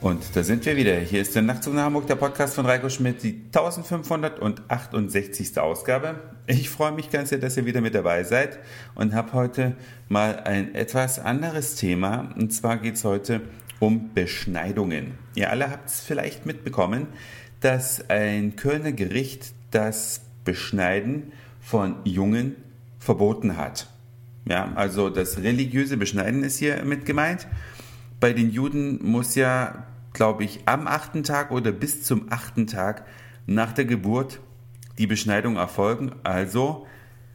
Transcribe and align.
Und 0.00 0.34
da 0.34 0.42
sind 0.42 0.64
wir 0.64 0.78
wieder. 0.78 0.96
Hier 0.96 1.20
ist 1.20 1.34
der 1.34 1.42
Nachtzug 1.42 1.74
nach 1.74 1.82
Hamburg, 1.82 2.06
der 2.06 2.14
Podcast 2.14 2.54
von 2.54 2.64
Reiko 2.64 2.88
Schmidt, 2.88 3.22
die 3.22 3.42
1568. 3.54 5.58
Ausgabe. 5.58 6.20
Ich 6.46 6.70
freue 6.70 6.92
mich 6.92 7.10
ganz 7.10 7.28
sehr, 7.28 7.36
dass 7.36 7.58
ihr 7.58 7.66
wieder 7.66 7.82
mit 7.82 7.94
dabei 7.94 8.24
seid 8.24 8.58
und 8.94 9.12
habe 9.12 9.34
heute 9.34 9.76
mal 10.08 10.40
ein 10.44 10.74
etwas 10.74 11.18
anderes 11.18 11.76
Thema. 11.76 12.32
Und 12.38 12.50
zwar 12.54 12.78
geht 12.78 12.94
es 12.94 13.04
heute 13.04 13.42
um 13.78 14.14
Beschneidungen. 14.14 15.18
Ihr 15.34 15.50
alle 15.50 15.70
habt 15.70 15.90
es 15.90 16.00
vielleicht 16.00 16.46
mitbekommen, 16.46 17.08
dass 17.60 18.08
ein 18.08 18.56
Kölner 18.56 18.92
Gericht 18.92 19.52
das 19.70 20.22
Beschneiden 20.46 21.32
von 21.60 21.96
Jungen 22.04 22.56
verboten 22.98 23.58
hat. 23.58 23.86
Ja, 24.46 24.72
also 24.76 25.10
das 25.10 25.42
religiöse 25.42 25.98
Beschneiden 25.98 26.42
ist 26.42 26.58
hier 26.58 26.84
mit 26.84 27.04
gemeint. 27.04 27.46
Bei 28.18 28.32
den 28.32 28.50
Juden 28.50 28.98
muss 29.02 29.34
ja 29.34 29.84
glaube 30.20 30.44
ich, 30.44 30.60
am 30.66 30.86
achten 30.86 31.22
Tag 31.22 31.50
oder 31.50 31.72
bis 31.72 32.04
zum 32.04 32.30
achten 32.30 32.66
Tag 32.66 33.06
nach 33.46 33.72
der 33.72 33.86
Geburt 33.86 34.38
die 34.98 35.06
Beschneidung 35.06 35.56
erfolgen. 35.56 36.12
Also, 36.24 36.86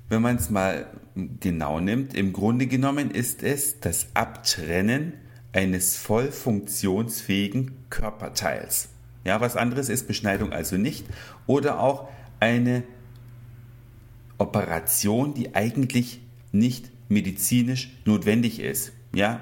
wenn 0.08 0.21
man 0.21 0.35
es 0.35 0.52
mal 0.52 0.85
genau 1.16 1.80
nimmt, 1.80 2.13
im 2.13 2.31
Grunde 2.31 2.67
genommen 2.67 3.09
ist 3.09 3.41
es 3.41 3.80
das 3.80 4.09
Abtrennen 4.13 5.13
eines 5.52 5.98
voll 5.98 6.31
funktionsfähigen 6.31 7.71
Körperteils. 7.89 8.89
Ja, 9.23 9.41
was 9.41 9.55
anderes 9.55 9.89
ist 9.89 10.05
Beschneidung 10.05 10.53
also 10.53 10.77
nicht. 10.77 11.08
Oder 11.47 11.80
auch 11.80 12.08
eine 12.39 12.83
Operation, 14.38 15.33
die 15.33 15.55
eigentlich 15.55 16.22
nicht 16.52 16.92
medizinisch 17.09 17.97
notwendig 18.05 18.59
ist. 18.59 18.92
Ja, 19.11 19.42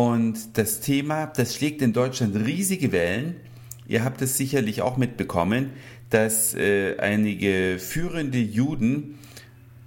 und 0.00 0.56
das 0.56 0.80
Thema, 0.80 1.26
das 1.26 1.54
schlägt 1.54 1.82
in 1.82 1.92
Deutschland 1.92 2.34
riesige 2.34 2.90
Wellen. 2.90 3.36
Ihr 3.86 4.02
habt 4.02 4.22
es 4.22 4.38
sicherlich 4.38 4.80
auch 4.80 4.96
mitbekommen, 4.96 5.72
dass 6.08 6.54
äh, 6.54 6.96
einige 6.96 7.78
führende 7.78 8.38
Juden 8.38 9.18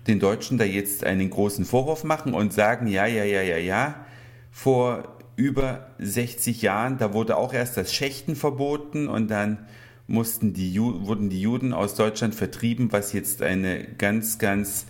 den 0.06 0.20
Deutschen 0.20 0.60
da 0.60 0.66
jetzt 0.66 1.04
einen 1.04 1.32
großen 1.32 1.66
Vorwurf 1.66 2.04
machen 2.04 2.36
und 2.36 2.54
sagen, 2.54 2.86
ja, 2.86 3.08
ja, 3.08 3.24
ja, 3.24 3.42
ja, 3.42 3.58
ja, 3.58 4.06
vor 4.52 5.18
über 5.36 5.88
60 5.98 6.62
Jahren, 6.62 7.00
da 7.00 7.16
wurde 7.16 7.36
auch 7.36 7.52
erst 7.52 7.76
das 7.78 7.92
Schächten 7.92 8.36
verboten 8.36 9.08
und 9.08 9.32
dann 9.32 9.66
mussten 10.06 10.54
die, 10.54 10.80
wurden 10.80 11.32
die 11.32 11.42
Juden 11.42 11.74
aus 11.74 11.96
Deutschland 11.96 12.36
vertrieben, 12.36 12.92
was 12.92 13.14
jetzt 13.14 13.42
eine 13.42 13.84
ganz, 13.84 14.38
ganz, 14.38 14.86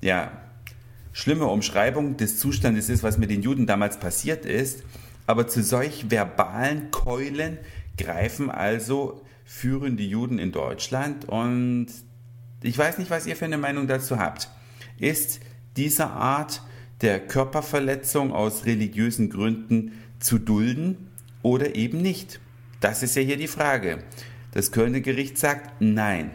ja, 0.00 0.30
schlimme 1.12 1.46
Umschreibung 1.46 2.16
des 2.16 2.38
Zustandes 2.38 2.88
ist, 2.88 3.02
was 3.02 3.18
mit 3.18 3.30
den 3.30 3.42
Juden 3.42 3.66
damals 3.66 3.98
passiert 3.98 4.44
ist. 4.44 4.82
Aber 5.26 5.46
zu 5.46 5.62
solch 5.62 6.10
verbalen 6.10 6.90
Keulen 6.90 7.58
greifen 7.96 8.50
also 8.50 9.22
führende 9.44 10.02
Juden 10.02 10.38
in 10.38 10.52
Deutschland. 10.52 11.26
Und 11.26 11.86
ich 12.62 12.76
weiß 12.76 12.98
nicht, 12.98 13.10
was 13.10 13.26
ihr 13.26 13.36
für 13.36 13.44
eine 13.44 13.58
Meinung 13.58 13.86
dazu 13.86 14.18
habt. 14.18 14.48
Ist 14.98 15.40
diese 15.76 16.08
Art 16.08 16.62
der 17.00 17.20
Körperverletzung 17.20 18.32
aus 18.32 18.66
religiösen 18.66 19.30
Gründen 19.30 19.92
zu 20.18 20.38
dulden 20.38 21.08
oder 21.42 21.76
eben 21.76 22.00
nicht? 22.02 22.40
Das 22.80 23.02
ist 23.02 23.16
ja 23.16 23.22
hier 23.22 23.36
die 23.36 23.48
Frage. 23.48 24.02
Das 24.52 24.72
Kölner 24.72 25.00
Gericht 25.00 25.38
sagt 25.38 25.80
nein. 25.80 26.30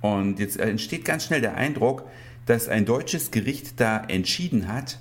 Und 0.00 0.38
jetzt 0.40 0.58
entsteht 0.58 1.04
ganz 1.04 1.24
schnell 1.24 1.40
der 1.40 1.54
Eindruck, 1.54 2.04
dass 2.46 2.68
ein 2.68 2.84
deutsches 2.84 3.30
Gericht 3.30 3.80
da 3.80 3.98
entschieden 3.98 4.68
hat, 4.68 4.98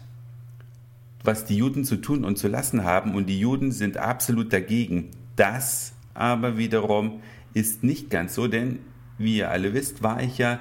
was 1.24 1.46
die 1.46 1.58
Juden 1.58 1.86
zu 1.86 1.98
tun 1.98 2.26
und 2.26 2.38
zu 2.38 2.48
lassen 2.48 2.84
haben 2.84 3.16
und 3.16 3.28
die 3.28 3.40
Juden 3.40 3.72
sind 3.72 3.98
absolut 3.98 4.52
dagegen. 4.54 5.10
Das 5.36 5.94
aber 6.14 6.58
wiederum 6.58 7.22
ist 7.54 7.84
nicht 7.84 8.10
ganz 8.10 8.36
so, 8.36 8.48
denn 8.48 8.80
wie 9.18 9.38
ihr 9.38 9.52
alle 9.52 9.74
wisst, 9.74 10.04
war 10.04 10.22
ich 10.22 10.38
ja 10.38 10.60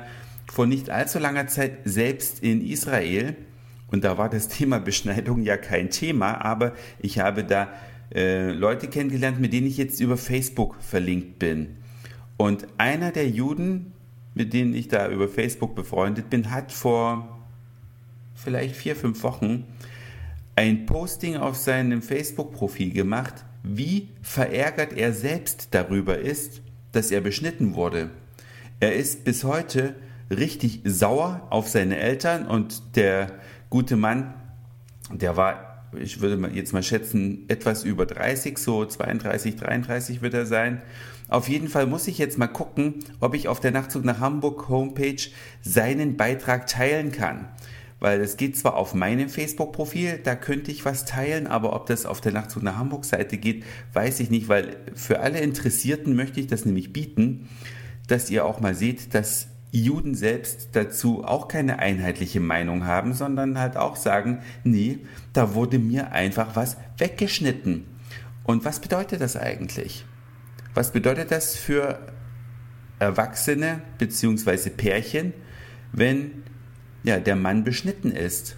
vor 0.50 0.66
nicht 0.66 0.90
allzu 0.90 1.18
langer 1.18 1.46
Zeit 1.46 1.78
selbst 1.84 2.42
in 2.42 2.66
Israel 2.66 3.36
und 3.90 4.04
da 4.04 4.18
war 4.18 4.28
das 4.28 4.48
Thema 4.56 4.78
Beschneidung 4.78 5.42
ja 5.42 5.56
kein 5.56 5.90
Thema, 5.90 6.44
aber 6.44 6.74
ich 6.98 7.18
habe 7.18 7.44
da 7.44 7.68
äh, 8.14 8.52
Leute 8.52 8.88
kennengelernt, 8.88 9.40
mit 9.40 9.52
denen 9.52 9.66
ich 9.66 9.76
jetzt 9.76 10.00
über 10.00 10.16
Facebook 10.16 10.76
verlinkt 10.80 11.38
bin. 11.38 11.76
Und 12.36 12.66
einer 12.78 13.12
der 13.12 13.28
Juden, 13.28 13.92
mit 14.40 14.54
denen 14.54 14.74
ich 14.74 14.88
da 14.88 15.10
über 15.10 15.28
Facebook 15.28 15.74
befreundet 15.74 16.30
bin, 16.30 16.50
hat 16.50 16.72
vor 16.72 17.40
vielleicht 18.34 18.74
vier, 18.74 18.96
fünf 18.96 19.22
Wochen 19.22 19.66
ein 20.56 20.86
Posting 20.86 21.36
auf 21.36 21.56
seinem 21.56 22.00
Facebook-Profil 22.00 22.94
gemacht, 22.94 23.44
wie 23.62 24.08
verärgert 24.22 24.94
er 24.94 25.12
selbst 25.12 25.68
darüber 25.72 26.18
ist, 26.18 26.62
dass 26.92 27.10
er 27.10 27.20
beschnitten 27.20 27.74
wurde. 27.74 28.08
Er 28.80 28.94
ist 28.94 29.24
bis 29.24 29.44
heute 29.44 29.94
richtig 30.30 30.80
sauer 30.84 31.46
auf 31.50 31.68
seine 31.68 31.98
Eltern 31.98 32.46
und 32.46 32.96
der 32.96 33.32
gute 33.68 33.96
Mann, 33.96 34.32
der 35.12 35.36
war, 35.36 35.69
ich 35.98 36.20
würde 36.20 36.50
jetzt 36.54 36.72
mal 36.72 36.82
schätzen, 36.82 37.44
etwas 37.48 37.84
über 37.84 38.06
30, 38.06 38.58
so 38.58 38.84
32, 38.84 39.56
33 39.56 40.22
wird 40.22 40.34
er 40.34 40.46
sein 40.46 40.82
auf 41.30 41.48
jeden 41.48 41.68
Fall 41.68 41.86
muss 41.86 42.08
ich 42.08 42.18
jetzt 42.18 42.38
mal 42.38 42.48
gucken, 42.48 43.04
ob 43.20 43.34
ich 43.34 43.46
auf 43.46 43.60
der 43.60 43.70
Nachtzug 43.70 44.04
nach 44.04 44.18
Hamburg 44.18 44.68
Homepage 44.68 45.22
seinen 45.62 46.16
Beitrag 46.16 46.66
teilen 46.66 47.12
kann. 47.12 47.48
Weil 48.00 48.20
es 48.20 48.36
geht 48.36 48.56
zwar 48.56 48.74
auf 48.74 48.94
meinem 48.94 49.28
Facebook-Profil, 49.28 50.20
da 50.24 50.34
könnte 50.34 50.72
ich 50.72 50.84
was 50.84 51.04
teilen, 51.04 51.46
aber 51.46 51.74
ob 51.74 51.86
das 51.86 52.04
auf 52.04 52.20
der 52.20 52.32
Nachtzug 52.32 52.64
nach 52.64 52.78
Hamburg 52.78 53.04
Seite 53.04 53.36
geht, 53.36 53.62
weiß 53.92 54.18
ich 54.20 54.30
nicht, 54.30 54.48
weil 54.48 54.76
für 54.94 55.20
alle 55.20 55.38
Interessierten 55.38 56.16
möchte 56.16 56.40
ich 56.40 56.48
das 56.48 56.64
nämlich 56.64 56.92
bieten, 56.92 57.48
dass 58.08 58.28
ihr 58.28 58.44
auch 58.44 58.58
mal 58.58 58.74
seht, 58.74 59.14
dass 59.14 59.46
Juden 59.72 60.14
selbst 60.14 60.70
dazu 60.72 61.24
auch 61.24 61.46
keine 61.46 61.78
einheitliche 61.78 62.40
Meinung 62.40 62.86
haben, 62.86 63.14
sondern 63.14 63.58
halt 63.58 63.76
auch 63.76 63.96
sagen, 63.96 64.40
nee, 64.64 64.98
da 65.32 65.54
wurde 65.54 65.78
mir 65.78 66.12
einfach 66.12 66.56
was 66.56 66.76
weggeschnitten. 66.98 67.86
Und 68.44 68.64
was 68.64 68.80
bedeutet 68.80 69.20
das 69.20 69.36
eigentlich? 69.36 70.04
Was 70.74 70.92
bedeutet 70.92 71.30
das 71.30 71.56
für 71.56 72.00
Erwachsene 72.98 73.82
bzw. 73.98 74.70
Pärchen, 74.70 75.32
wenn 75.92 76.42
ja, 77.04 77.18
der 77.18 77.36
Mann 77.36 77.62
beschnitten 77.64 78.10
ist? 78.10 78.56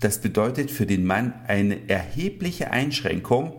Das 0.00 0.18
bedeutet 0.18 0.72
für 0.72 0.86
den 0.86 1.04
Mann 1.04 1.32
eine 1.46 1.88
erhebliche 1.88 2.72
Einschränkung 2.72 3.52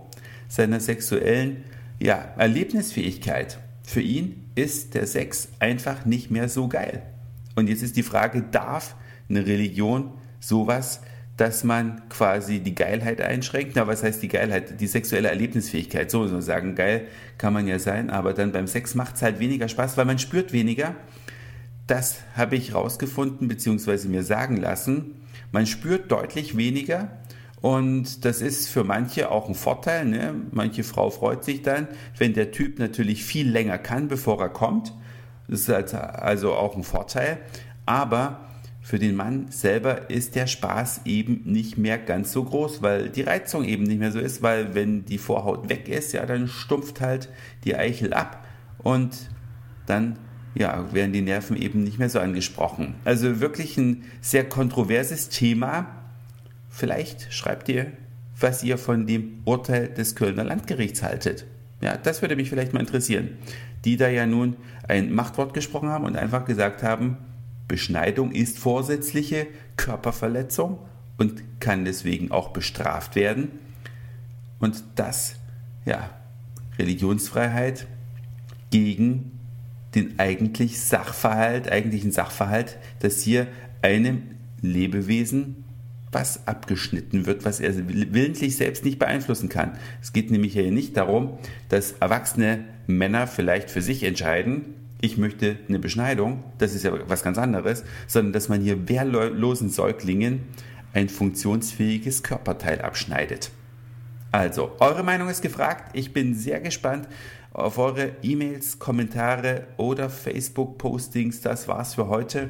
seiner 0.49 0.81
sexuellen 0.81 1.63
ja, 1.99 2.33
Erlebnisfähigkeit. 2.37 3.59
Für 3.83 4.01
ihn 4.01 4.49
ist 4.55 4.93
der 4.93 5.07
Sex 5.07 5.49
einfach 5.59 6.05
nicht 6.05 6.31
mehr 6.31 6.49
so 6.49 6.67
geil. 6.67 7.03
Und 7.55 7.67
jetzt 7.69 7.83
ist 7.83 7.97
die 7.97 8.03
Frage, 8.03 8.41
darf 8.41 8.95
eine 9.29 9.45
Religion 9.45 10.13
sowas 10.39 11.01
dass 11.37 11.63
man 11.63 12.07
quasi 12.09 12.59
die 12.59 12.75
Geilheit 12.75 13.19
einschränkt. 13.19 13.75
Na, 13.75 13.87
was 13.87 14.03
heißt 14.03 14.21
die 14.21 14.27
Geilheit? 14.27 14.79
Die 14.79 14.87
sexuelle 14.87 15.29
Erlebnisfähigkeit. 15.29 16.11
So 16.11 16.19
muss 16.19 16.31
man 16.31 16.41
sagen, 16.41 16.75
geil 16.75 17.07
kann 17.37 17.53
man 17.53 17.67
ja 17.67 17.79
sein, 17.79 18.09
aber 18.09 18.33
dann 18.33 18.51
beim 18.51 18.67
Sex 18.67 18.93
macht 18.93 19.15
es 19.15 19.23
halt 19.23 19.39
weniger 19.39 19.67
Spaß, 19.67 19.97
weil 19.97 20.05
man 20.05 20.19
spürt 20.19 20.53
weniger. 20.53 20.95
Das 21.87 22.19
habe 22.35 22.55
ich 22.55 22.73
rausgefunden, 22.73 23.47
beziehungsweise 23.47 24.07
mir 24.09 24.23
sagen 24.23 24.57
lassen. 24.57 25.15
Man 25.51 25.65
spürt 25.65 26.11
deutlich 26.11 26.55
weniger 26.55 27.17
und 27.63 28.25
das 28.25 28.41
ist 28.41 28.67
für 28.67 28.83
manche 28.83 29.31
auch 29.31 29.47
ein 29.47 29.55
Vorteil. 29.55 30.03
Ne? 30.03 30.35
Manche 30.51 30.83
Frau 30.83 31.09
freut 31.09 31.45
sich 31.45 31.61
dann, 31.61 31.87
wenn 32.17 32.33
der 32.33 32.51
Typ 32.51 32.77
natürlich 32.77 33.23
viel 33.23 33.49
länger 33.49 33.77
kann, 33.77 34.09
bevor 34.09 34.41
er 34.41 34.49
kommt. 34.49 34.93
Das 35.47 35.61
ist 35.61 35.93
also 35.93 36.55
auch 36.55 36.75
ein 36.75 36.83
Vorteil. 36.83 37.37
Aber 37.85 38.49
für 38.81 38.99
den 38.99 39.15
Mann 39.15 39.45
selber 39.49 40.09
ist 40.09 40.35
der 40.35 40.47
Spaß 40.47 41.03
eben 41.05 41.43
nicht 41.45 41.77
mehr 41.77 41.97
ganz 41.97 42.33
so 42.33 42.43
groß, 42.43 42.81
weil 42.81 43.07
die 43.07 43.21
Reizung 43.21 43.63
eben 43.63 43.83
nicht 43.83 43.99
mehr 43.99 44.11
so 44.11 44.19
ist, 44.19 44.41
weil 44.41 44.75
wenn 44.75 45.05
die 45.05 45.17
Vorhaut 45.17 45.69
weg 45.69 45.87
ist, 45.87 46.11
ja, 46.11 46.25
dann 46.25 46.49
stumpft 46.49 46.99
halt 46.99 47.29
die 47.63 47.77
Eichel 47.77 48.13
ab 48.13 48.45
und 48.79 49.29
dann 49.85 50.19
ja, 50.53 50.93
werden 50.93 51.13
die 51.13 51.21
Nerven 51.21 51.55
eben 51.55 51.81
nicht 51.81 51.97
mehr 51.97 52.09
so 52.09 52.19
angesprochen. 52.19 52.95
Also 53.05 53.39
wirklich 53.39 53.77
ein 53.77 54.03
sehr 54.19 54.43
kontroverses 54.49 55.29
Thema. 55.29 56.02
Vielleicht 56.75 57.31
schreibt 57.31 57.69
ihr, 57.69 57.91
was 58.39 58.63
ihr 58.63 58.79
von 58.79 59.05
dem 59.05 59.43
Urteil 59.45 59.89
des 59.89 60.15
Kölner 60.15 60.43
Landgerichts 60.43 61.03
haltet. 61.03 61.45
Ja, 61.81 61.97
das 61.97 62.23
würde 62.23 62.35
mich 62.35 62.49
vielleicht 62.49 62.73
mal 62.73 62.79
interessieren. 62.79 63.37
Die 63.85 63.95
da 63.95 64.09
ja 64.09 64.25
nun 64.25 64.57
ein 64.87 65.13
Machtwort 65.13 65.53
gesprochen 65.53 65.89
haben 65.89 66.03
und 66.03 66.17
einfach 66.17 66.45
gesagt 66.45 66.81
haben, 66.81 67.17
Beschneidung 67.67 68.31
ist 68.31 68.57
vorsätzliche 68.57 69.45
Körperverletzung 69.77 70.79
und 71.19 71.43
kann 71.59 71.85
deswegen 71.85 72.31
auch 72.31 72.49
bestraft 72.49 73.15
werden. 73.15 73.51
Und 74.57 74.83
das, 74.95 75.35
ja, 75.85 76.09
Religionsfreiheit 76.79 77.85
gegen 78.71 79.37
den 79.93 80.17
eigentlich 80.17 80.81
Sachverhalt, 80.81 81.71
eigentlichen 81.71 82.11
Sachverhalt, 82.11 82.79
dass 82.97 83.21
hier 83.21 83.45
einem 83.83 84.23
Lebewesen 84.59 85.62
was 86.13 86.47
abgeschnitten 86.47 87.25
wird, 87.25 87.45
was 87.45 87.59
er 87.59 87.75
willentlich 87.87 88.57
selbst 88.57 88.85
nicht 88.85 88.99
beeinflussen 88.99 89.49
kann. 89.49 89.77
Es 90.01 90.13
geht 90.13 90.31
nämlich 90.31 90.53
hier 90.53 90.71
nicht 90.71 90.97
darum, 90.97 91.37
dass 91.69 91.93
erwachsene 91.93 92.65
Männer 92.87 93.27
vielleicht 93.27 93.69
für 93.69 93.81
sich 93.81 94.03
entscheiden, 94.03 94.75
ich 95.01 95.17
möchte 95.17 95.57
eine 95.67 95.79
Beschneidung, 95.79 96.45
das 96.59 96.73
ist 96.73 96.83
ja 96.83 96.93
was 97.09 97.23
ganz 97.23 97.37
anderes, 97.37 97.83
sondern 98.07 98.31
dass 98.31 98.47
man 98.47 98.61
hier 98.61 98.87
wehrlosen 98.87 99.69
Säuglingen 99.69 100.43
ein 100.93 101.09
funktionsfähiges 101.09 102.23
Körperteil 102.23 102.81
abschneidet. 102.81 103.51
Also, 104.31 104.71
eure 104.79 105.03
Meinung 105.03 105.27
ist 105.29 105.41
gefragt. 105.41 105.91
Ich 105.93 106.13
bin 106.13 106.35
sehr 106.35 106.61
gespannt 106.61 107.07
auf 107.51 107.77
eure 107.77 108.13
E-Mails, 108.23 108.79
Kommentare 108.79 109.67
oder 109.77 110.09
Facebook-Postings. 110.09 111.41
Das 111.41 111.67
war's 111.67 111.95
für 111.95 112.07
heute. 112.07 112.49